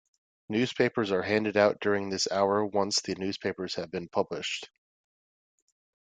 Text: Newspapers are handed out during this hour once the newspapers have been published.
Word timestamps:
Newspapers 0.49 1.11
are 1.11 1.21
handed 1.21 1.55
out 1.55 1.79
during 1.79 2.09
this 2.09 2.27
hour 2.31 2.65
once 2.65 3.01
the 3.01 3.13
newspapers 3.13 3.75
have 3.75 3.91
been 3.91 4.09
published. 4.09 4.71